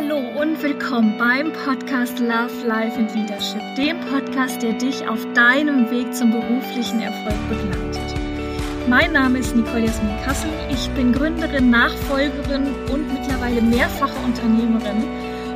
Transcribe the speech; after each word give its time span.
Hallo 0.00 0.18
und 0.40 0.62
willkommen 0.62 1.18
beim 1.18 1.52
Podcast 1.52 2.20
Love, 2.20 2.52
Life 2.64 2.96
and 2.96 3.12
Leadership, 3.16 3.60
dem 3.76 3.98
Podcast, 4.02 4.62
der 4.62 4.74
dich 4.74 5.08
auf 5.08 5.18
deinem 5.34 5.90
Weg 5.90 6.14
zum 6.14 6.30
beruflichen 6.30 7.00
Erfolg 7.00 7.34
begleitet. 7.48 8.14
Mein 8.88 9.10
Name 9.10 9.40
ist 9.40 9.56
Nicole 9.56 9.86
Jasmin 9.86 10.16
Kassel. 10.24 10.50
Ich 10.70 10.88
bin 10.90 11.12
Gründerin, 11.12 11.70
Nachfolgerin 11.70 12.66
und 12.92 13.12
mittlerweile 13.12 13.60
mehrfache 13.60 14.24
Unternehmerin 14.24 15.02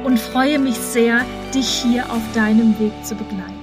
und 0.02 0.18
freue 0.18 0.58
mich 0.58 0.76
sehr, 0.76 1.24
dich 1.54 1.68
hier 1.68 2.10
auf 2.10 2.22
deinem 2.34 2.76
Weg 2.80 2.92
zu 3.04 3.14
begleiten. 3.14 3.61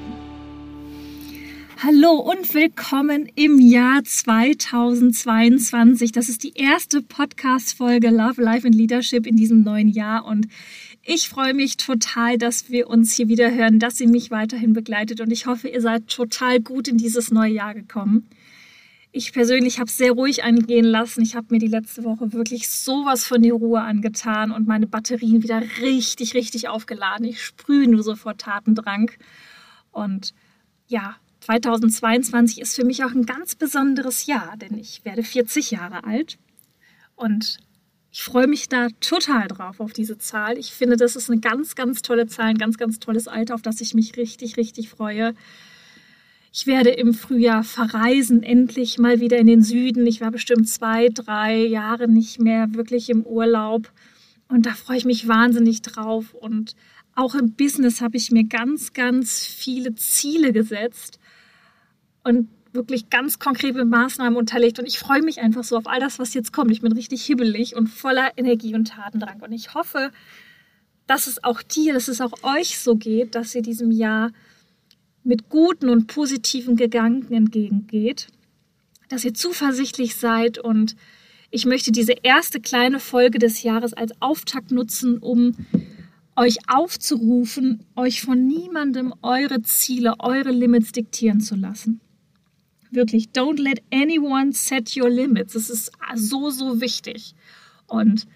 Hallo 1.82 2.16
und 2.16 2.54
willkommen 2.54 3.32
im 3.36 3.58
Jahr 3.58 4.04
2022. 4.04 6.12
Das 6.12 6.28
ist 6.28 6.44
die 6.44 6.56
erste 6.56 7.02
Podcast-Folge 7.02 8.10
Love, 8.10 8.42
Life 8.42 8.68
and 8.68 8.76
Leadership 8.76 9.26
in 9.26 9.38
diesem 9.38 9.64
neuen 9.64 9.88
Jahr 9.88 10.26
und 10.26 10.50
ich 11.06 11.30
freue 11.30 11.54
mich 11.54 11.78
total, 11.78 12.38
dass 12.38 12.70
wir 12.70 12.90
uns 12.90 13.14
hier 13.14 13.30
wieder 13.30 13.54
hören, 13.54 13.80
dass 13.80 14.02
ihr 14.02 14.10
mich 14.10 14.30
weiterhin 14.30 14.74
begleitet 14.74 15.22
und 15.22 15.32
ich 15.32 15.46
hoffe, 15.46 15.70
ihr 15.70 15.80
seid 15.80 16.08
total 16.08 16.60
gut 16.60 16.90
in 16.90 16.98
dieses 16.98 17.32
neue 17.32 17.54
Jahr 17.54 17.74
gekommen. 17.74 18.30
Ich 19.14 19.32
persönlich 19.32 19.80
habe 19.80 19.88
es 19.88 19.96
sehr 19.96 20.12
ruhig 20.12 20.44
angehen 20.44 20.84
lassen. 20.84 21.22
Ich 21.22 21.38
habe 21.38 21.48
mir 21.52 21.60
die 21.60 21.68
letzte 21.68 22.04
Woche 22.04 22.34
wirklich 22.34 22.68
sowas 22.68 23.24
von 23.24 23.42
die 23.42 23.52
Ruhe 23.52 23.80
angetan 23.80 24.52
und 24.52 24.68
meine 24.68 24.86
Batterien 24.86 25.44
wieder 25.44 25.64
richtig, 25.80 26.34
richtig 26.34 26.68
aufgeladen. 26.68 27.26
Ich 27.26 27.42
sprühe 27.42 27.88
nur 27.88 28.04
so 28.04 28.18
vor 28.18 28.36
Tatendrang. 28.36 29.12
Und 29.92 30.34
ja, 30.88 31.16
2022 31.50 32.62
ist 32.62 32.76
für 32.76 32.86
mich 32.86 33.04
auch 33.04 33.12
ein 33.12 33.26
ganz 33.26 33.56
besonderes 33.56 34.28
Jahr, 34.28 34.56
denn 34.58 34.78
ich 34.78 35.04
werde 35.04 35.24
40 35.24 35.72
Jahre 35.72 36.04
alt 36.04 36.38
und 37.16 37.58
ich 38.12 38.22
freue 38.22 38.46
mich 38.46 38.70
da 38.70 38.90
total 39.00 39.48
drauf 39.48 39.80
auf 39.80 39.92
diese 39.92 40.20
Zahl. 40.20 40.60
Ich 40.60 40.74
finde, 40.74 40.96
das 40.96 41.16
ist 41.16 41.28
eine 41.28 41.40
ganz, 41.40 41.74
ganz 41.74 42.04
tolle 42.04 42.28
Zahl, 42.28 42.50
ein 42.50 42.60
ganz, 42.60 42.78
ganz 42.78 43.00
tolles 43.00 43.28
Alter, 43.28 43.56
auf 43.56 43.64
das 43.64 43.82
ich 43.82 43.96
mich 43.96 44.16
richtig, 44.16 44.58
richtig 44.58 44.90
freue. 44.90 45.34
Ich 46.54 46.68
werde 46.68 46.92
im 46.92 47.16
Frühjahr 47.16 47.64
verreisen, 47.64 48.44
endlich 48.44 49.00
mal 49.00 49.20
wieder 49.20 49.38
in 49.40 49.48
den 49.48 49.64
Süden. 49.64 50.06
Ich 50.06 50.22
war 50.22 50.30
bestimmt 50.30 50.70
zwei, 50.70 51.10
drei 51.10 51.66
Jahre 51.66 52.08
nicht 52.08 52.40
mehr 52.40 52.76
wirklich 52.76 53.10
im 53.10 53.24
Urlaub. 53.24 53.92
Und 54.50 54.68
da 54.68 54.72
freue 54.74 54.98
ich 54.98 55.06
mich 55.06 55.28
wahnsinnig 55.28 55.82
drauf. 55.82 56.36
Und 56.36 56.76
auch 57.16 57.34
im 57.34 57.54
Business 57.54 58.02
habe 58.02 58.18
ich 58.18 58.30
mir 58.30 58.44
ganz, 58.44 58.94
ganz 58.94 59.46
viele 59.46 59.96
Ziele 59.96 60.54
gesetzt 60.54 61.19
und 62.24 62.50
wirklich 62.72 63.10
ganz 63.10 63.40
konkrete 63.40 63.84
Maßnahmen 63.84 64.38
unterlegt. 64.38 64.80
Und 64.80 64.86
ich 64.86 65.00
freue 65.00 65.22
mich 65.22 65.40
einfach 65.40 65.64
so 65.64 65.78
auf 65.78 65.88
all 65.88 66.00
das, 66.00 66.20
was 66.20 66.34
jetzt 66.34 66.54
kommt. 66.54 66.72
Ich 66.72 66.82
bin 66.82 66.92
richtig 66.92 67.24
hibbelig 67.26 67.76
und 67.76 67.88
voller 67.88 68.32
Energie 68.38 68.76
und 68.76 68.90
Tatendrang. 68.90 69.42
Und 69.42 69.52
ich 69.52 69.74
hoffe, 69.74 70.12
dass 71.08 71.26
es 71.26 71.44
auch 71.44 71.62
dir, 71.62 71.94
dass 71.94 72.08
es 72.08 72.22
auch 72.22 72.34
euch 72.44 72.78
so 72.78 72.96
geht, 72.96 73.34
dass 73.34 73.56
ihr 73.56 73.64
diesem 73.64 73.92
Jahr 73.92 74.32
mit 75.24 75.50
guten 75.50 75.90
und 75.90 76.08
positiven 76.08 76.76
Gedanken 76.76 77.34
entgegengeht, 77.34 78.28
dass 79.10 79.26
ihr 79.26 79.34
zuversichtlich 79.34 80.16
seid 80.16 80.60
und 80.60 80.96
ich 81.52 81.66
möchte 81.66 81.92
diese 81.92 82.14
erste 82.22 82.60
kleine 82.60 83.00
Folge 83.00 83.40
des 83.40 83.64
Jahres 83.64 83.94
als 83.94 84.14
Auftakt 84.22 84.72
nutzen, 84.72 85.18
um 85.18 85.56
euch 86.36 86.58
aufzurufen, 86.68 87.86
euch 87.96 88.22
von 88.22 88.46
niemandem 88.46 89.14
eure 89.24 89.64
Ziele, 89.64 90.14
eure 90.20 90.52
Limits 90.52 90.92
diktieren 90.92 91.42
zu 91.42 91.56
lassen. 91.56 92.02
Wirklich, 92.92 93.30
don't 93.30 93.60
let 93.60 93.82
anyone 93.92 94.52
set 94.52 94.96
your 94.96 95.10
limits. 95.10 95.54
Das 95.54 95.70
ist 95.70 95.92
so, 96.16 96.50
so 96.50 96.82
wichtig. 96.82 97.36
Und 97.88 98.28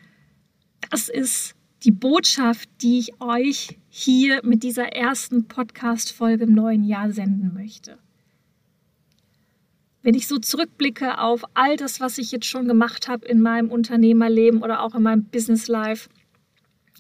das 0.92 1.10
ist 1.10 1.56
die 1.84 1.92
Botschaft, 1.92 2.70
die 2.82 3.00
ich 3.00 3.22
euch 3.22 3.78
hier 3.90 4.42
mit 4.44 4.64
dieser 4.64 4.94
ersten 4.94 5.48
Podcast-Folge 5.48 6.46
im 6.46 6.54
neuen 6.54 6.84
Jahr 6.84 7.12
senden 7.12 7.54
möchte. 7.54 7.98
Wenn 10.02 10.16
ich 10.16 10.28
so 10.28 10.38
zurückblicke 10.38 11.18
auf 11.18 11.44
all 11.54 11.78
das, 11.78 12.00
was 12.00 12.18
ich 12.18 12.32
jetzt 12.32 12.46
schon 12.46 12.68
gemacht 12.68 13.08
habe 13.08 13.26
in 13.26 13.42
meinem 13.42 13.70
Unternehmerleben 13.70 14.62
oder 14.62 14.82
auch 14.82 14.96
in 14.96 15.04
meinem 15.04 15.26
Business 15.26 15.68
Life, 15.68 16.10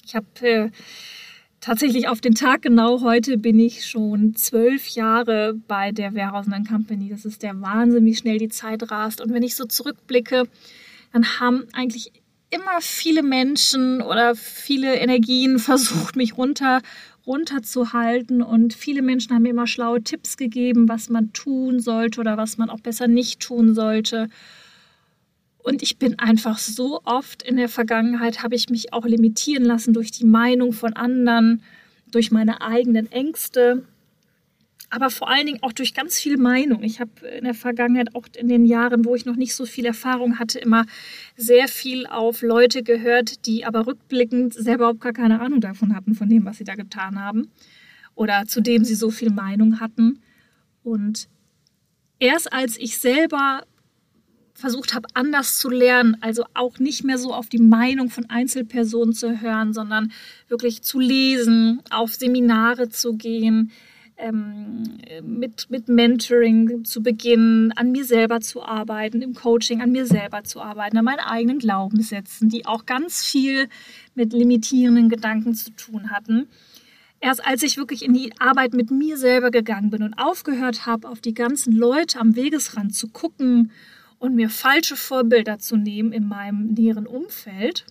ich 0.05 0.15
habe 0.15 0.25
äh, 0.41 0.71
tatsächlich 1.63 2.09
auf 2.09 2.19
den 2.19 2.35
Tag 2.35 2.61
genau 2.61 2.99
heute 3.01 3.37
bin 3.37 3.57
ich 3.57 3.85
schon 3.85 4.35
zwölf 4.35 4.87
Jahre 4.89 5.53
bei 5.67 5.93
der 5.93 6.13
Warehouse 6.13 6.47
Company. 6.67 7.07
Das 7.09 7.23
ist 7.23 7.41
der 7.41 7.61
Wahnsinn, 7.61 8.05
wie 8.05 8.15
schnell 8.15 8.37
die 8.37 8.49
Zeit 8.49 8.91
rast. 8.91 9.21
Und 9.21 9.33
wenn 9.33 9.43
ich 9.43 9.55
so 9.55 9.63
zurückblicke, 9.63 10.43
dann 11.13 11.39
haben 11.39 11.63
eigentlich 11.71 12.11
immer 12.49 12.81
viele 12.81 13.23
Menschen 13.23 14.01
oder 14.01 14.35
viele 14.35 14.95
Energien 14.95 15.57
versucht, 15.69 16.17
mich 16.17 16.37
runter 16.37 16.81
runterzuhalten 17.25 18.41
und 18.41 18.73
viele 18.73 19.01
Menschen 19.01 19.33
haben 19.33 19.43
mir 19.43 19.51
immer 19.51 19.65
schlaue 19.65 20.03
Tipps 20.03 20.35
gegeben, 20.35 20.89
was 20.89 21.07
man 21.07 21.31
tun 21.31 21.79
sollte 21.79 22.19
oder 22.19 22.35
was 22.35 22.57
man 22.57 22.69
auch 22.69 22.81
besser 22.81 23.07
nicht 23.07 23.39
tun 23.39 23.73
sollte. 23.73 24.27
Und 25.63 25.81
ich 25.81 25.97
bin 25.97 26.19
einfach 26.19 26.57
so 26.57 27.01
oft 27.05 27.41
in 27.41 27.55
der 27.55 27.69
Vergangenheit, 27.69 28.43
habe 28.43 28.55
ich 28.55 28.69
mich 28.69 28.93
auch 28.93 29.05
limitieren 29.05 29.63
lassen 29.63 29.93
durch 29.93 30.11
die 30.11 30.25
Meinung 30.25 30.73
von 30.73 30.93
anderen, 30.93 31.63
durch 32.11 32.31
meine 32.31 32.61
eigenen 32.61 33.11
Ängste, 33.11 33.83
aber 34.93 35.09
vor 35.09 35.27
allen 35.27 35.47
Dingen 35.47 35.63
auch 35.63 35.73
durch 35.73 35.95
ganz 35.95 36.19
viel 36.19 36.37
Meinung. 36.37 36.83
Ich 36.83 36.99
habe 36.99 37.27
in 37.27 37.45
der 37.45 37.55
Vergangenheit, 37.55 38.13
auch 38.13 38.27
in 38.37 38.47
den 38.47 38.63
Jahren, 38.63 39.05
wo 39.05 39.15
ich 39.15 39.25
noch 39.25 39.35
nicht 39.35 39.55
so 39.55 39.65
viel 39.65 39.87
Erfahrung 39.87 40.37
hatte, 40.37 40.59
immer 40.59 40.85
sehr 41.35 41.67
viel 41.67 42.05
auf 42.05 42.43
Leute 42.43 42.83
gehört, 42.83 43.47
die 43.47 43.65
aber 43.65 43.87
rückblickend 43.87 44.53
selber 44.53 44.83
überhaupt 44.83 45.01
gar 45.01 45.13
keine 45.13 45.41
Ahnung 45.41 45.61
davon 45.61 45.95
hatten, 45.95 46.13
von 46.13 46.29
dem, 46.29 46.45
was 46.45 46.59
sie 46.59 46.63
da 46.63 46.75
getan 46.75 47.19
haben 47.19 47.49
oder 48.13 48.45
zu 48.45 48.61
dem 48.61 48.83
sie 48.83 48.93
so 48.93 49.09
viel 49.09 49.31
Meinung 49.31 49.79
hatten. 49.79 50.21
Und 50.83 51.27
erst 52.19 52.53
als 52.53 52.77
ich 52.77 52.99
selber 52.99 53.63
versucht 54.63 54.93
habe, 54.93 55.09
anders 55.13 55.57
zu 55.57 55.69
lernen, 55.69 56.15
also 56.21 56.45
auch 56.53 56.79
nicht 56.79 57.03
mehr 57.03 57.17
so 57.17 57.33
auf 57.33 57.49
die 57.49 57.61
Meinung 57.61 58.09
von 58.09 58.29
Einzelpersonen 58.29 59.13
zu 59.13 59.41
hören, 59.41 59.73
sondern 59.73 60.13
wirklich 60.47 60.83
zu 60.83 61.01
lesen, 61.01 61.81
auf 61.89 62.13
Seminare 62.13 62.87
zu 62.87 63.17
gehen, 63.17 63.71
ähm, 64.15 64.83
mit, 65.21 65.69
mit 65.69 65.89
Mentoring 65.89 66.85
zu 66.85 67.03
beginnen, 67.03 67.73
an 67.73 67.91
mir 67.91 68.05
selber 68.05 68.39
zu 68.39 68.63
arbeiten, 68.63 69.21
im 69.21 69.33
Coaching 69.33 69.81
an 69.81 69.91
mir 69.91 70.05
selber 70.05 70.45
zu 70.45 70.61
arbeiten, 70.61 70.97
an 70.97 71.03
meinen 71.03 71.19
eigenen 71.19 71.59
Glaubenssätzen, 71.59 72.47
die 72.47 72.65
auch 72.65 72.85
ganz 72.85 73.21
viel 73.21 73.67
mit 74.15 74.31
limitierenden 74.31 75.09
Gedanken 75.09 75.55
zu 75.55 75.71
tun 75.71 76.09
hatten. 76.09 76.47
Erst 77.19 77.45
als 77.45 77.63
ich 77.63 77.75
wirklich 77.75 78.05
in 78.05 78.13
die 78.13 78.31
Arbeit 78.39 78.73
mit 78.73 78.91
mir 78.91 79.17
selber 79.17 79.51
gegangen 79.51 79.89
bin 79.89 80.03
und 80.03 80.13
aufgehört 80.13 80.85
habe, 80.85 81.09
auf 81.09 81.19
die 81.19 81.33
ganzen 81.33 81.73
Leute 81.73 82.17
am 82.17 82.37
Wegesrand 82.37 82.95
zu 82.95 83.09
gucken 83.09 83.69
und 84.23 84.35
mir 84.35 84.49
falsche 84.49 84.95
Vorbilder 84.95 85.59
zu 85.59 85.75
nehmen 85.75 86.13
in 86.13 86.25
meinem 86.25 86.67
näheren 86.67 87.07
Umfeld. 87.07 87.85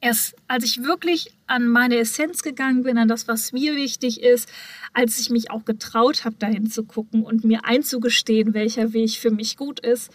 Erst 0.00 0.36
als 0.46 0.64
ich 0.64 0.84
wirklich 0.84 1.32
an 1.48 1.66
meine 1.66 1.96
Essenz 1.96 2.44
gegangen 2.44 2.84
bin, 2.84 2.96
an 2.96 3.08
das, 3.08 3.26
was 3.26 3.52
mir 3.52 3.74
wichtig 3.74 4.22
ist, 4.22 4.48
als 4.92 5.18
ich 5.18 5.30
mich 5.30 5.50
auch 5.50 5.64
getraut 5.64 6.24
habe, 6.24 6.36
dahin 6.36 6.70
zu 6.70 6.84
gucken 6.84 7.24
und 7.24 7.42
mir 7.42 7.64
einzugestehen, 7.64 8.54
welcher 8.54 8.92
Weg 8.92 9.16
für 9.16 9.32
mich 9.32 9.56
gut 9.56 9.80
ist, 9.80 10.12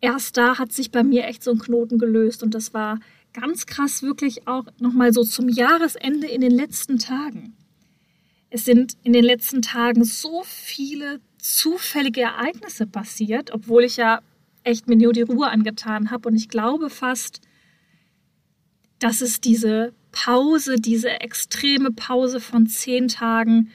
erst 0.00 0.36
da 0.36 0.58
hat 0.58 0.72
sich 0.72 0.90
bei 0.90 1.04
mir 1.04 1.26
echt 1.26 1.44
so 1.44 1.52
ein 1.52 1.60
Knoten 1.60 1.98
gelöst 1.98 2.42
und 2.42 2.52
das 2.52 2.74
war 2.74 2.98
ganz 3.32 3.66
krass 3.66 4.02
wirklich 4.02 4.48
auch 4.48 4.64
nochmal 4.80 5.12
so 5.12 5.22
zum 5.22 5.48
Jahresende 5.48 6.26
in 6.26 6.40
den 6.40 6.50
letzten 6.50 6.98
Tagen. 6.98 7.56
Es 8.50 8.64
sind 8.64 8.96
in 9.04 9.12
den 9.12 9.24
letzten 9.24 9.62
Tagen 9.62 10.02
so 10.02 10.42
viele 10.44 11.20
zufällige 11.38 12.22
Ereignisse 12.22 12.88
passiert, 12.88 13.52
obwohl 13.52 13.84
ich 13.84 13.96
ja 13.96 14.20
echt 14.64 14.88
mir 14.88 14.96
nur 14.96 15.12
die 15.12 15.22
Ruhe 15.22 15.48
angetan 15.48 16.10
habe. 16.10 16.28
Und 16.28 16.36
ich 16.36 16.48
glaube 16.48 16.90
fast, 16.90 17.40
dass 18.98 19.20
es 19.20 19.40
diese 19.40 19.92
Pause, 20.12 20.76
diese 20.76 21.20
extreme 21.20 21.90
Pause 21.90 22.40
von 22.40 22.66
zehn 22.66 23.08
Tagen 23.08 23.70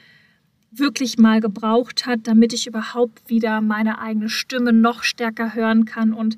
wirklich 0.70 1.18
mal 1.18 1.40
gebraucht 1.40 2.06
hat, 2.06 2.20
damit 2.24 2.52
ich 2.52 2.66
überhaupt 2.66 3.28
wieder 3.28 3.60
meine 3.60 3.98
eigene 3.98 4.28
Stimme 4.28 4.72
noch 4.72 5.02
stärker 5.02 5.54
hören 5.54 5.84
kann 5.84 6.12
und 6.12 6.36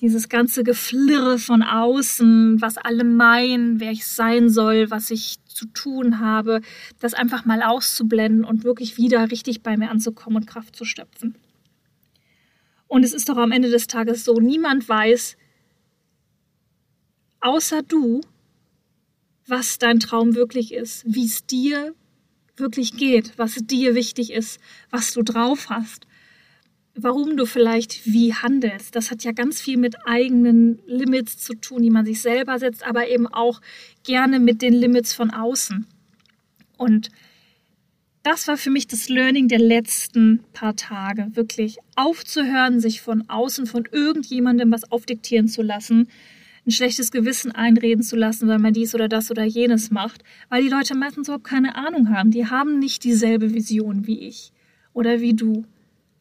dieses 0.00 0.28
ganze 0.28 0.64
Geflirre 0.64 1.38
von 1.38 1.62
außen, 1.62 2.60
was 2.60 2.76
alle 2.76 3.04
meinen, 3.04 3.78
wer 3.78 3.92
ich 3.92 4.04
sein 4.04 4.48
soll, 4.48 4.90
was 4.90 5.10
ich 5.10 5.36
zu 5.46 5.66
tun 5.66 6.18
habe, 6.18 6.60
das 6.98 7.14
einfach 7.14 7.44
mal 7.44 7.62
auszublenden 7.62 8.44
und 8.44 8.64
wirklich 8.64 8.96
wieder 8.96 9.30
richtig 9.30 9.62
bei 9.62 9.76
mir 9.76 9.90
anzukommen 9.90 10.38
und 10.38 10.46
Kraft 10.46 10.74
zu 10.74 10.84
stöpfen. 10.84 11.36
Und 12.92 13.04
es 13.04 13.14
ist 13.14 13.30
doch 13.30 13.38
am 13.38 13.52
Ende 13.52 13.70
des 13.70 13.86
Tages 13.86 14.22
so, 14.22 14.34
niemand 14.34 14.86
weiß, 14.86 15.38
außer 17.40 17.80
du, 17.82 18.20
was 19.46 19.78
dein 19.78 19.98
Traum 19.98 20.34
wirklich 20.34 20.74
ist, 20.74 21.02
wie 21.06 21.24
es 21.24 21.46
dir 21.46 21.94
wirklich 22.54 22.98
geht, 22.98 23.32
was 23.38 23.54
dir 23.54 23.94
wichtig 23.94 24.30
ist, 24.30 24.60
was 24.90 25.14
du 25.14 25.22
drauf 25.22 25.70
hast. 25.70 26.06
warum 26.94 27.38
du 27.38 27.46
vielleicht 27.46 28.04
wie 28.04 28.34
handelst. 28.34 28.94
Das 28.94 29.10
hat 29.10 29.24
ja 29.24 29.32
ganz 29.32 29.58
viel 29.58 29.78
mit 29.78 29.96
eigenen 30.06 30.78
Limits 30.84 31.38
zu 31.38 31.54
tun, 31.54 31.80
die 31.80 31.88
man 31.88 32.04
sich 32.04 32.20
selber 32.20 32.58
setzt, 32.58 32.86
aber 32.86 33.08
eben 33.08 33.26
auch 33.26 33.62
gerne 34.04 34.38
mit 34.38 34.60
den 34.60 34.74
Limits 34.74 35.14
von 35.14 35.30
außen. 35.30 35.86
Und 36.76 37.08
das 38.22 38.46
war 38.46 38.56
für 38.56 38.70
mich 38.70 38.86
das 38.86 39.08
Learning 39.08 39.48
der 39.48 39.58
letzten 39.58 40.44
paar 40.52 40.76
Tage. 40.76 41.28
Wirklich 41.34 41.78
aufzuhören, 41.96 42.80
sich 42.80 43.00
von 43.00 43.28
außen, 43.28 43.66
von 43.66 43.88
irgendjemandem 43.90 44.70
was 44.70 44.90
aufdiktieren 44.92 45.48
zu 45.48 45.62
lassen, 45.62 46.08
ein 46.64 46.70
schlechtes 46.70 47.10
Gewissen 47.10 47.50
einreden 47.50 48.04
zu 48.04 48.14
lassen, 48.14 48.46
weil 48.46 48.60
man 48.60 48.72
dies 48.72 48.94
oder 48.94 49.08
das 49.08 49.30
oder 49.32 49.42
jenes 49.42 49.90
macht, 49.90 50.22
weil 50.48 50.62
die 50.62 50.68
Leute 50.68 50.94
meistens 50.94 51.26
überhaupt 51.26 51.44
keine 51.44 51.74
Ahnung 51.74 52.10
haben. 52.10 52.30
Die 52.30 52.46
haben 52.46 52.78
nicht 52.78 53.02
dieselbe 53.02 53.52
Vision 53.52 54.06
wie 54.06 54.20
ich 54.20 54.52
oder 54.92 55.20
wie 55.20 55.34
du. 55.34 55.64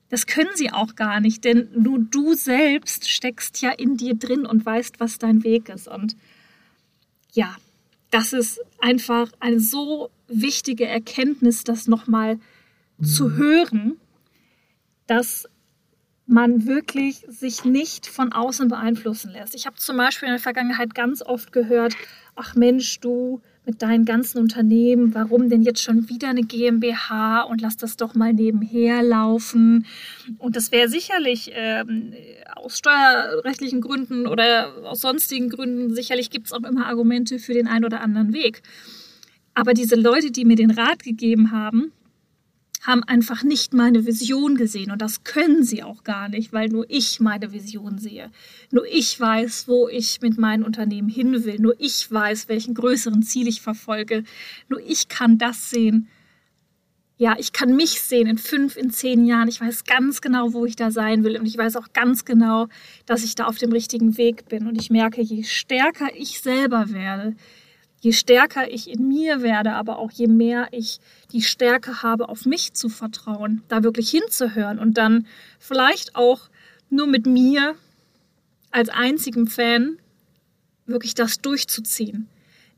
Das 0.09 0.25
können 0.25 0.50
sie 0.56 0.71
auch 0.71 0.95
gar 0.95 1.19
nicht, 1.19 1.45
denn 1.45 1.69
nur 1.77 2.00
du 2.00 2.33
selbst 2.33 3.09
steckst 3.09 3.62
ja 3.62 3.69
in 3.69 3.98
dir 3.98 4.15
drin 4.15 4.48
und 4.48 4.65
weißt, 4.65 5.00
was 5.00 5.19
dein 5.19 5.44
Weg 5.44 5.69
ist. 5.69 5.88
Und 5.88 6.15
ja, 7.33 7.56
das 8.11 8.33
ist 8.33 8.61
einfach 8.79 9.31
eine 9.39 9.59
so 9.59 10.11
wichtige 10.27 10.85
Erkenntnis, 10.85 11.63
das 11.63 11.87
nochmal 11.87 12.39
zu 13.01 13.31
hören, 13.31 13.97
dass 15.07 15.47
man 16.27 16.65
wirklich 16.65 17.25
sich 17.27 17.65
nicht 17.65 18.07
von 18.07 18.31
außen 18.31 18.67
beeinflussen 18.67 19.31
lässt. 19.31 19.55
Ich 19.55 19.65
habe 19.65 19.75
zum 19.77 19.97
Beispiel 19.97 20.27
in 20.27 20.33
der 20.33 20.41
Vergangenheit 20.41 20.93
ganz 20.93 21.21
oft 21.21 21.51
gehört, 21.51 21.95
ach 22.35 22.55
Mensch, 22.55 22.99
du 22.99 23.41
mit 23.65 23.81
deinen 23.81 24.05
ganzen 24.05 24.39
Unternehmen, 24.39 25.13
warum 25.13 25.49
denn 25.49 25.61
jetzt 25.61 25.81
schon 25.81 26.09
wieder 26.09 26.29
eine 26.29 26.41
GmbH 26.41 27.41
und 27.41 27.61
lass 27.61 27.77
das 27.77 27.95
doch 27.95 28.15
mal 28.15 28.33
nebenher 28.33 29.03
laufen. 29.03 29.85
Und 30.39 30.55
das 30.55 30.71
wäre 30.71 30.89
sicherlich 30.89 31.51
ähm, 31.53 32.13
aus 32.55 32.77
steuerrechtlichen 32.79 33.81
Gründen 33.81 34.25
oder 34.25 34.73
aus 34.83 35.01
sonstigen 35.01 35.49
Gründen, 35.49 35.93
sicherlich 35.93 36.31
gibt 36.31 36.47
es 36.47 36.53
auch 36.53 36.63
immer 36.63 36.87
Argumente 36.87 37.37
für 37.37 37.53
den 37.53 37.67
einen 37.67 37.85
oder 37.85 38.01
anderen 38.01 38.33
Weg. 38.33 38.63
Aber 39.53 39.73
diese 39.73 39.95
Leute, 39.95 40.31
die 40.31 40.45
mir 40.45 40.55
den 40.55 40.71
Rat 40.71 41.03
gegeben 41.03 41.51
haben, 41.51 41.91
haben 42.81 43.03
einfach 43.03 43.43
nicht 43.43 43.73
meine 43.73 44.05
Vision 44.05 44.55
gesehen 44.55 44.91
und 44.91 45.01
das 45.01 45.23
können 45.23 45.63
sie 45.63 45.83
auch 45.83 46.03
gar 46.03 46.29
nicht, 46.29 46.51
weil 46.51 46.69
nur 46.69 46.85
ich 46.89 47.19
meine 47.19 47.53
Vision 47.53 47.99
sehe. 47.99 48.31
Nur 48.71 48.85
ich 48.91 49.19
weiß, 49.19 49.67
wo 49.67 49.87
ich 49.87 50.19
mit 50.21 50.39
meinem 50.39 50.65
Unternehmen 50.65 51.09
hin 51.09 51.45
will. 51.45 51.59
Nur 51.59 51.75
ich 51.77 52.11
weiß, 52.11 52.49
welchen 52.49 52.73
größeren 52.73 53.21
Ziel 53.21 53.47
ich 53.47 53.61
verfolge. 53.61 54.23
Nur 54.67 54.79
ich 54.81 55.09
kann 55.09 55.37
das 55.37 55.69
sehen. 55.69 56.07
Ja, 57.17 57.35
ich 57.37 57.53
kann 57.53 57.75
mich 57.75 58.01
sehen 58.01 58.25
in 58.25 58.39
fünf, 58.39 58.75
in 58.75 58.89
zehn 58.89 59.25
Jahren. 59.25 59.47
Ich 59.47 59.61
weiß 59.61 59.83
ganz 59.83 60.21
genau, 60.21 60.53
wo 60.53 60.65
ich 60.65 60.75
da 60.75 60.89
sein 60.89 61.23
will 61.23 61.39
und 61.39 61.45
ich 61.45 61.55
weiß 61.55 61.75
auch 61.75 61.93
ganz 61.93 62.25
genau, 62.25 62.67
dass 63.05 63.23
ich 63.23 63.35
da 63.35 63.45
auf 63.45 63.59
dem 63.59 63.71
richtigen 63.71 64.17
Weg 64.17 64.49
bin. 64.49 64.65
Und 64.65 64.81
ich 64.81 64.89
merke, 64.89 65.21
je 65.21 65.43
stärker 65.43 66.07
ich 66.15 66.41
selber 66.41 66.91
werde, 66.91 67.35
je 68.01 68.12
stärker 68.12 68.69
ich 68.69 68.89
in 68.89 69.07
mir 69.07 69.42
werde, 69.42 69.74
aber 69.74 70.00
auch 70.00 70.12
je 70.12 70.27
mehr 70.27 70.68
ich 70.71 71.00
die 71.31 71.44
Stärke 71.44 72.01
habe, 72.01 72.30
auf 72.30 72.45
mich 72.45 72.74
zu 72.74 72.89
vertrauen, 72.89 73.62
da 73.68 73.83
wirklich 73.83 74.09
hinzuhören 74.09 74.80
und 74.80 74.98
dann 74.98 75.27
vielleicht 75.59 76.15
auch 76.15 76.50
nur 76.89 77.07
mit 77.07 77.27
mir 77.27 77.75
als 78.71 78.89
einzigem 78.89 79.48
Fan 79.48 79.98
wirklich 80.88 81.13
das 81.13 81.42
durchzuziehen. 81.42 82.27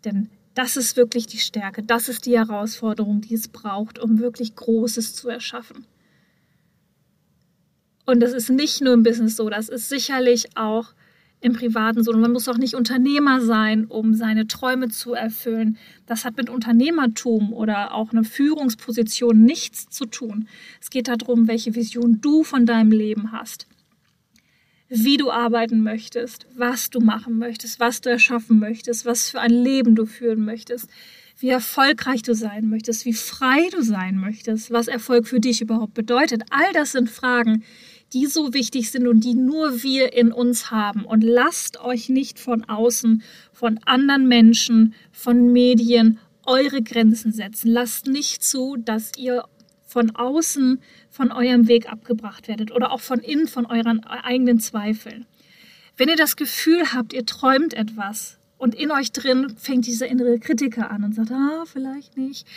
Denn 0.03 0.29
das 0.55 0.75
ist 0.75 0.97
wirklich 0.97 1.25
die 1.25 1.39
Stärke, 1.39 1.83
das 1.83 2.09
ist 2.09 2.25
die 2.25 2.37
Herausforderung, 2.37 3.21
die 3.21 3.33
es 3.33 3.47
braucht, 3.47 3.99
um 3.99 4.19
wirklich 4.19 4.55
Großes 4.55 5.15
zu 5.15 5.29
erschaffen. 5.29 5.85
Und 8.05 8.19
das 8.19 8.33
ist 8.33 8.49
nicht 8.49 8.81
nur 8.81 8.93
im 8.93 9.03
Business 9.03 9.37
so, 9.37 9.49
das 9.49 9.69
ist 9.69 9.87
sicherlich 9.87 10.57
auch 10.57 10.93
im 11.43 11.53
Privaten 11.53 12.03
so. 12.03 12.13
Man 12.13 12.31
muss 12.31 12.47
auch 12.47 12.57
nicht 12.57 12.73
Unternehmer 12.73 13.41
sein, 13.41 13.85
um 13.85 14.13
seine 14.13 14.47
Träume 14.47 14.87
zu 14.87 15.13
erfüllen. 15.13 15.77
Das 16.05 16.23
hat 16.23 16.37
mit 16.37 16.49
Unternehmertum 16.49 17.51
oder 17.51 17.93
auch 17.93 18.11
einer 18.11 18.23
Führungsposition 18.23 19.43
nichts 19.43 19.89
zu 19.89 20.05
tun. 20.05 20.47
Es 20.81 20.89
geht 20.89 21.09
darum, 21.09 21.47
welche 21.47 21.75
Vision 21.75 22.19
du 22.21 22.43
von 22.43 22.65
deinem 22.65 22.91
Leben 22.91 23.33
hast. 23.33 23.67
Wie 24.87 25.17
du 25.17 25.31
arbeiten 25.31 25.83
möchtest, 25.83 26.45
was 26.55 26.89
du 26.89 26.99
machen 26.99 27.37
möchtest, 27.37 27.79
was 27.79 27.99
du 27.99 28.09
erschaffen 28.09 28.59
möchtest, 28.59 29.05
was 29.05 29.29
für 29.29 29.41
ein 29.41 29.51
Leben 29.51 29.95
du 29.95 30.05
führen 30.05 30.45
möchtest, 30.45 30.89
wie 31.39 31.49
erfolgreich 31.49 32.21
du 32.21 32.35
sein 32.35 32.69
möchtest, 32.69 33.03
wie 33.05 33.13
frei 33.13 33.67
du 33.71 33.81
sein 33.81 34.15
möchtest, 34.17 34.71
was 34.71 34.87
Erfolg 34.87 35.27
für 35.27 35.39
dich 35.39 35.61
überhaupt 35.61 35.93
bedeutet. 35.93 36.43
All 36.51 36.71
das 36.73 36.93
sind 36.93 37.09
Fragen, 37.09 37.63
die 38.13 38.27
so 38.27 38.53
wichtig 38.53 38.91
sind 38.91 39.07
und 39.07 39.21
die 39.21 39.33
nur 39.33 39.81
wir 39.83 40.13
in 40.13 40.31
uns 40.31 40.69
haben. 40.69 41.03
Und 41.05 41.23
lasst 41.23 41.79
euch 41.79 42.09
nicht 42.09 42.39
von 42.39 42.63
außen, 42.65 43.23
von 43.51 43.79
anderen 43.85 44.27
Menschen, 44.27 44.93
von 45.11 45.51
Medien 45.51 46.19
eure 46.45 46.81
Grenzen 46.81 47.31
setzen. 47.31 47.71
Lasst 47.71 48.07
nicht 48.07 48.43
zu, 48.43 48.77
dass 48.77 49.11
ihr 49.17 49.45
von 49.85 50.15
außen 50.15 50.81
von 51.09 51.31
eurem 51.31 51.67
Weg 51.67 51.91
abgebracht 51.91 52.47
werdet 52.47 52.71
oder 52.71 52.91
auch 52.91 52.99
von 52.99 53.19
innen 53.19 53.47
von 53.47 53.65
euren 53.65 54.03
eigenen 54.03 54.59
Zweifeln. 54.59 55.25
Wenn 55.97 56.09
ihr 56.09 56.15
das 56.15 56.35
Gefühl 56.35 56.93
habt, 56.93 57.13
ihr 57.13 57.25
träumt 57.25 57.73
etwas 57.73 58.39
und 58.57 58.73
in 58.73 58.91
euch 58.91 59.11
drin 59.11 59.55
fängt 59.57 59.85
dieser 59.85 60.07
innere 60.07 60.39
Kritiker 60.39 60.89
an 60.89 61.03
und 61.03 61.13
sagt, 61.13 61.31
ah, 61.31 61.63
vielleicht 61.65 62.17
nicht. 62.17 62.47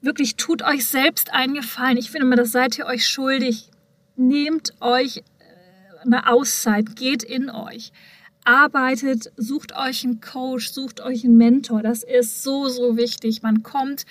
Wirklich 0.00 0.36
tut 0.36 0.62
euch 0.62 0.86
selbst 0.86 1.32
einen 1.32 1.54
Gefallen. 1.54 1.98
Ich 1.98 2.10
finde 2.10 2.26
mal, 2.26 2.36
das 2.36 2.50
seid 2.50 2.78
ihr 2.78 2.86
euch 2.86 3.06
schuldig 3.06 3.68
nehmt 4.16 4.74
euch 4.80 5.18
äh, 5.18 5.22
eine 6.04 6.28
Auszeit, 6.28 6.96
geht 6.96 7.22
in 7.22 7.50
euch, 7.50 7.92
arbeitet, 8.44 9.32
sucht 9.36 9.76
euch 9.76 10.04
einen 10.04 10.20
Coach, 10.20 10.70
sucht 10.70 11.00
euch 11.00 11.24
einen 11.24 11.36
Mentor. 11.36 11.82
Das 11.82 12.02
ist 12.02 12.42
so, 12.42 12.68
so 12.68 12.96
wichtig. 12.96 13.42
Man 13.42 13.62
kommt 13.62 14.04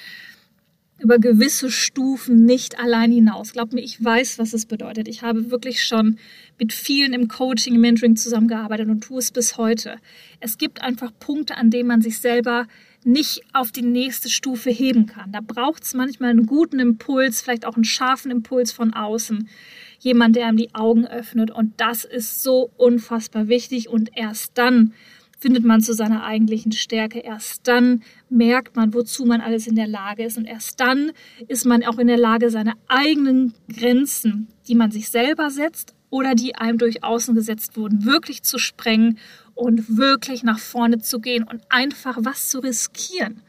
über 1.02 1.18
gewisse 1.18 1.72
Stufen 1.72 2.46
nicht 2.46 2.80
allein 2.80 3.12
hinaus. 3.12 3.54
Glaubt 3.54 3.74
mir, 3.74 3.82
ich 3.82 4.04
weiß, 4.04 4.38
was 4.38 4.54
es 4.54 4.68
bedeutet. 4.68 5.08
Ich 5.08 5.24
habe 5.24 5.50
wirklich 5.50 5.84
schon 5.84 6.18
mit 6.60 6.74
vielen 6.74 7.14
im 7.14 7.28
Coaching, 7.28 7.74
im 7.76 7.82
Mentoring 7.82 8.16
zusammengearbeitet 8.16 8.88
und 8.88 9.02
tue 9.02 9.20
es 9.20 9.32
bis 9.32 9.58
heute. 9.58 9.98
Es 10.40 10.58
gibt 10.58 10.84
einfach 10.84 11.12
Punkte, 11.20 11.58
an 11.58 11.72
denen 11.72 11.88
man 11.88 12.02
sich 12.02 12.20
selber 12.20 12.68
nicht 13.04 13.42
auf 13.54 13.72
die 13.72 13.82
nächste 13.82 14.30
Stufe 14.30 14.70
heben 14.70 15.08
kann. 15.08 15.32
Da 15.32 15.40
braucht 15.42 15.84
es 15.84 15.96
manchmal 15.96 16.30
einen 16.30 16.46
guten 16.46 16.80
Impuls, 16.80 17.42
vielleicht 17.42 17.66
auch 17.66 17.76
einen 17.76 17.84
scharfen 17.84 18.30
Impuls 18.30 18.72
von 18.72 18.94
außen 18.94 19.50
jemand, 20.02 20.36
der 20.36 20.48
einem 20.48 20.58
die 20.58 20.74
Augen 20.76 21.08
öffnet. 21.08 21.52
Und 21.52 21.80
das 21.80 22.04
ist 22.04 22.44
so 22.44 22.72
unfassbar 22.78 23.48
wichtig. 23.48 23.88
Und 23.88 24.10
erst 24.16 24.58
dann 24.58 24.94
findet 25.40 25.64
man 25.64 25.82
zu 25.82 25.94
seiner 25.94 26.24
eigentlichen 26.24 26.72
Stärke. 26.72 27.20
Erst 27.20 27.68
dann 27.68 28.04
merkt 28.30 28.76
man, 28.76 28.94
wozu 28.94 29.26
man 29.26 29.42
alles 29.42 29.68
in 29.68 29.76
der 29.76 29.88
Lage 29.88 30.24
ist. 30.24 30.38
Und 30.38 30.46
erst 30.46 30.80
dann 30.80 31.12
ist 31.48 31.66
man 31.66 31.84
auch 31.84 31.98
in 31.98 32.08
der 32.08 32.18
Lage, 32.18 32.50
seine 32.50 32.74
eigenen 32.88 33.54
Grenzen, 33.72 34.48
die 34.68 34.76
man 34.76 34.92
sich 34.92 35.10
selber 35.10 35.50
setzt 35.50 35.96
oder 36.10 36.36
die 36.36 36.56
einem 36.56 36.78
durch 36.78 37.04
außen 37.04 37.36
gesetzt 37.36 37.78
wurden, 37.78 38.06
wirklich 38.06 38.44
zu 38.44 38.58
sprengen 38.58 39.18
und 39.56 39.98
wirklich 39.98 40.44
nach 40.44 40.60
vorne 40.60 41.00
zu 41.00 41.20
gehen 41.20 41.44
und 41.44 41.62
einfach 41.70 42.18
was 42.20 42.50
zu 42.50 42.60
riskieren 42.60 43.42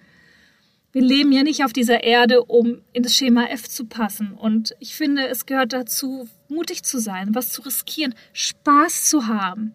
wir 0.92 1.02
leben 1.02 1.32
ja 1.32 1.42
nicht 1.42 1.64
auf 1.64 1.72
dieser 1.72 2.04
Erde, 2.04 2.44
um 2.44 2.82
in 2.92 3.02
das 3.02 3.16
Schema 3.16 3.46
F 3.46 3.68
zu 3.68 3.86
passen. 3.86 4.32
Und 4.32 4.74
ich 4.78 4.94
finde, 4.94 5.26
es 5.26 5.46
gehört 5.46 5.72
dazu, 5.72 6.28
mutig 6.48 6.82
zu 6.82 6.98
sein, 6.98 7.34
was 7.34 7.50
zu 7.50 7.62
riskieren, 7.62 8.14
Spaß 8.34 9.04
zu 9.04 9.26
haben. 9.26 9.72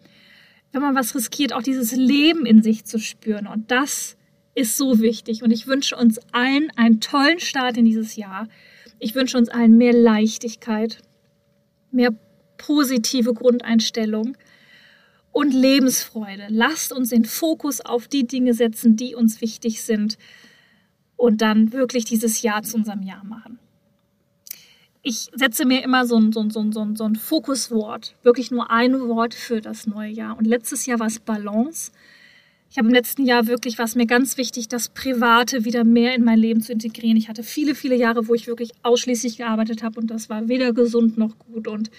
Wenn 0.70 0.80
man 0.80 0.94
was 0.94 1.16
riskiert, 1.16 1.52
auch 1.52 1.62
dieses 1.62 1.92
Leben 1.92 2.46
in 2.46 2.62
sich 2.62 2.84
zu 2.84 3.00
spüren. 3.00 3.48
Und 3.48 3.72
das 3.72 4.16
ist 4.54 4.76
so 4.76 5.00
wichtig. 5.00 5.42
Und 5.42 5.50
ich 5.50 5.66
wünsche 5.66 5.96
uns 5.96 6.20
allen 6.30 6.70
einen 6.76 7.00
tollen 7.00 7.40
Start 7.40 7.76
in 7.76 7.84
dieses 7.84 8.14
Jahr. 8.14 8.48
Ich 9.00 9.16
wünsche 9.16 9.38
uns 9.38 9.48
allen 9.48 9.76
mehr 9.76 9.92
Leichtigkeit, 9.92 10.98
mehr 11.90 12.14
positive 12.58 13.34
Grundeinstellung 13.34 14.36
und 15.32 15.52
Lebensfreude. 15.52 16.46
Lasst 16.48 16.92
uns 16.92 17.10
den 17.10 17.24
Fokus 17.24 17.80
auf 17.80 18.06
die 18.06 18.26
Dinge 18.26 18.54
setzen, 18.54 18.94
die 18.94 19.16
uns 19.16 19.40
wichtig 19.40 19.82
sind 19.82 20.16
und 21.18 21.42
dann 21.42 21.72
wirklich 21.72 22.06
dieses 22.06 22.40
Jahr 22.40 22.62
zu 22.62 22.76
unserem 22.76 23.02
Jahr 23.02 23.24
machen. 23.24 23.58
Ich 25.02 25.28
setze 25.34 25.66
mir 25.66 25.82
immer 25.82 26.06
so 26.06 26.16
ein, 26.16 26.32
so 26.32 26.40
ein, 26.40 26.50
so 26.50 26.60
ein, 26.60 26.96
so 26.96 27.04
ein, 27.04 27.16
Fokuswort, 27.16 28.14
wirklich 28.22 28.50
nur 28.50 28.70
ein 28.70 28.98
Wort 29.08 29.34
für 29.34 29.60
das 29.60 29.86
neue 29.86 30.10
Jahr. 30.10 30.38
Und 30.38 30.46
letztes 30.46 30.86
Jahr 30.86 31.00
war 31.00 31.06
es 31.06 31.18
Balance. 31.18 31.92
Ich 32.70 32.78
habe 32.78 32.88
im 32.88 32.94
letzten 32.94 33.24
Jahr 33.24 33.46
wirklich, 33.46 33.78
was 33.78 33.94
mir 33.94 34.06
ganz 34.06 34.36
wichtig, 34.36 34.68
das 34.68 34.90
Private 34.90 35.64
wieder 35.64 35.84
mehr 35.84 36.14
in 36.14 36.24
mein 36.24 36.38
Leben 36.38 36.60
zu 36.60 36.72
integrieren. 36.72 37.16
Ich 37.16 37.28
hatte 37.28 37.42
viele, 37.42 37.74
viele 37.74 37.96
Jahre, 37.96 38.28
wo 38.28 38.34
ich 38.34 38.46
wirklich 38.46 38.72
ausschließlich 38.82 39.38
gearbeitet 39.38 39.82
habe 39.82 39.98
und 39.98 40.10
das 40.10 40.28
war 40.28 40.48
weder 40.48 40.72
gesund 40.72 41.18
noch 41.18 41.38
gut. 41.38 41.66
Und 41.66 41.90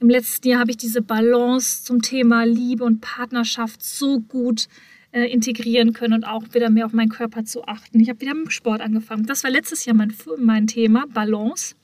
im 0.00 0.08
letzten 0.08 0.48
Jahr 0.48 0.60
habe 0.60 0.70
ich 0.70 0.78
diese 0.78 1.02
Balance 1.02 1.84
zum 1.84 2.02
Thema 2.02 2.44
Liebe 2.44 2.84
und 2.84 3.00
Partnerschaft 3.00 3.84
so 3.84 4.20
gut 4.20 4.68
äh, 5.14 5.26
integrieren 5.26 5.92
können 5.92 6.12
und 6.12 6.24
auch 6.24 6.42
wieder 6.54 6.70
mehr 6.70 6.86
auf 6.86 6.92
meinen 6.92 7.08
Körper 7.08 7.44
zu 7.44 7.64
achten. 7.66 8.00
Ich 8.00 8.08
habe 8.08 8.20
wieder 8.20 8.34
mit 8.34 8.52
Sport 8.52 8.80
angefangen. 8.80 9.26
Das 9.26 9.44
war 9.44 9.50
letztes 9.50 9.84
Jahr 9.84 9.94
mein, 9.94 10.12
mein 10.38 10.66
Thema, 10.66 11.06
Balance. 11.06 11.76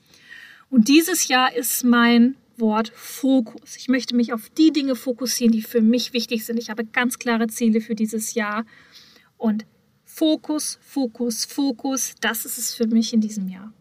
Und 0.69 0.89
dieses 0.89 1.29
Jahr 1.29 1.55
ist 1.55 1.85
mein 1.85 2.35
Wort 2.57 2.91
Fokus. 2.93 3.77
Ich 3.77 3.87
möchte 3.87 4.17
mich 4.17 4.33
auf 4.33 4.49
die 4.49 4.73
Dinge 4.73 4.95
fokussieren, 4.95 5.53
die 5.53 5.61
für 5.61 5.81
mich 5.81 6.11
wichtig 6.11 6.45
sind. 6.45 6.59
Ich 6.59 6.69
habe 6.69 6.83
ganz 6.83 7.19
klare 7.19 7.47
Ziele 7.47 7.79
für 7.79 7.95
dieses 7.95 8.33
Jahr. 8.33 8.65
Und 9.37 9.65
Fokus, 10.03 10.77
Fokus, 10.81 11.45
Fokus, 11.45 12.15
das 12.19 12.43
ist 12.43 12.57
es 12.57 12.73
für 12.73 12.87
mich 12.87 13.13
in 13.13 13.21
diesem 13.21 13.47
Jahr. 13.47 13.71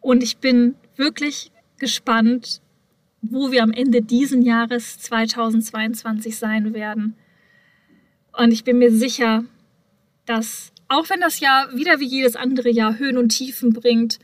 Und 0.00 0.22
ich 0.22 0.36
bin 0.36 0.74
wirklich 0.96 1.50
gespannt, 1.78 2.60
wo 3.22 3.50
wir 3.50 3.62
am 3.62 3.72
Ende 3.72 4.02
diesen 4.02 4.42
Jahres 4.42 4.98
2022 4.98 6.36
sein 6.36 6.74
werden. 6.74 7.16
Und 8.38 8.52
ich 8.52 8.62
bin 8.62 8.78
mir 8.78 8.92
sicher, 8.92 9.44
dass 10.24 10.72
auch 10.86 11.10
wenn 11.10 11.20
das 11.20 11.40
Jahr 11.40 11.74
wieder 11.74 11.98
wie 11.98 12.06
jedes 12.06 12.36
andere 12.36 12.70
Jahr 12.70 12.96
Höhen 12.96 13.18
und 13.18 13.30
Tiefen 13.30 13.72
bringt, 13.72 14.20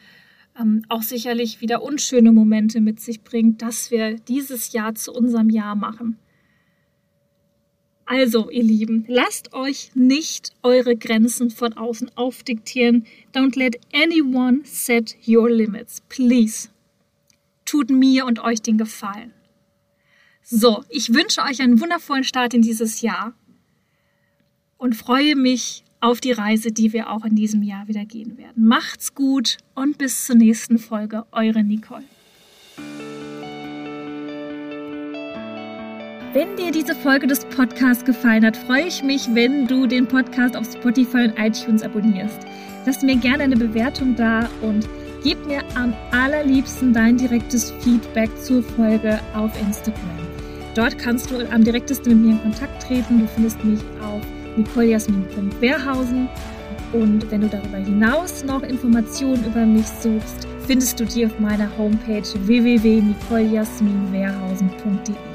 ähm, 0.59 0.85
auch 0.89 1.03
sicherlich 1.03 1.61
wieder 1.61 1.83
unschöne 1.83 2.31
Momente 2.31 2.81
mit 2.81 3.01
sich 3.01 3.23
bringt, 3.23 3.61
dass 3.61 3.91
wir 3.91 4.15
dieses 4.15 4.73
Jahr 4.73 4.95
zu 4.95 5.13
unserem 5.13 5.51
Jahr 5.51 5.75
machen. 5.75 6.17
Also, 8.07 8.51
ihr 8.51 8.63
Lieben, 8.63 9.05
lasst 9.09 9.53
euch 9.53 9.91
nicht 9.95 10.53
eure 10.63 10.95
Grenzen 10.95 11.51
von 11.51 11.73
außen 11.73 12.17
aufdiktieren. 12.17 13.07
Don't 13.35 13.59
let 13.59 13.81
anyone 13.93 14.61
set 14.63 15.17
your 15.27 15.51
limits, 15.51 16.03
please. 16.09 16.69
Tut 17.65 17.91
mir 17.91 18.27
und 18.27 18.39
euch 18.39 18.63
den 18.63 18.79
Gefallen. 18.79 19.33
So, 20.43 20.85
ich 20.89 21.13
wünsche 21.13 21.43
euch 21.43 21.61
einen 21.61 21.81
wundervollen 21.81 22.25
Start 22.25 22.55
in 22.55 22.63
dieses 22.63 23.01
Jahr 23.01 23.35
und 24.85 24.95
freue 24.95 25.35
mich 25.35 25.83
auf 26.01 26.21
die 26.21 26.33
Reise, 26.33 26.71
die 26.71 26.93
wir 26.93 27.11
auch 27.11 27.25
in 27.25 27.35
diesem 27.35 27.63
Jahr 27.63 27.89
wieder 27.89 28.05
gehen 28.05 28.37
werden. 28.37 28.67
Macht's 28.69 29.15
gut 29.15 29.57
und 29.75 29.97
bis 29.97 30.27
zur 30.27 30.37
nächsten 30.37 30.79
Folge. 30.79 31.25
Eure 31.33 31.65
Nicole. 31.65 32.05
Wenn 36.35 36.55
dir 36.57 36.71
diese 36.71 36.95
Folge 36.95 37.27
des 37.27 37.47
Podcasts 37.47 38.05
gefallen 38.05 38.45
hat, 38.45 38.59
freue 38.59 38.87
ich 38.87 39.03
mich, 39.03 39.27
wenn 39.33 39.67
du 39.67 39.87
den 39.87 40.07
Podcast 40.07 40.55
auf 40.55 40.71
Spotify 40.71 41.29
und 41.29 41.39
iTunes 41.39 41.83
abonnierst. 41.83 42.41
Lass 42.85 43.01
mir 43.01 43.17
gerne 43.17 43.45
eine 43.45 43.57
Bewertung 43.57 44.15
da 44.17 44.51
und 44.61 44.87
gib 45.23 45.47
mir 45.47 45.63
am 45.77 45.95
allerliebsten 46.11 46.93
dein 46.93 47.17
direktes 47.17 47.71
Feedback 47.81 48.29
zur 48.37 48.63
Folge 48.63 49.19
auf 49.35 49.59
Instagram. 49.63 50.19
Dort 50.75 50.99
kannst 50.99 51.31
du 51.31 51.39
am 51.51 51.65
direktesten 51.65 52.13
mit 52.13 52.27
mir 52.27 52.33
in 52.33 52.43
Kontakt 52.43 52.83
treten. 52.83 53.21
Du 53.21 53.27
findest 53.29 53.65
mich 53.65 53.81
auf 54.03 54.21
nicolejasmin.wehrhausen. 54.57 56.29
Und 56.93 57.29
wenn 57.31 57.41
du 57.41 57.49
darüber 57.49 57.79
hinaus 57.79 58.45
noch 58.45 58.63
Informationen 58.63 59.45
über 59.45 59.65
mich 59.67 59.87
suchst, 59.87 60.47
findest 60.67 61.01
du 61.01 61.05
die 61.05 61.27
auf 61.27 61.41
meiner 61.41 61.69
Homepage 61.77 62.23
www.nicolejasminwehrhausen.de. 62.47 65.34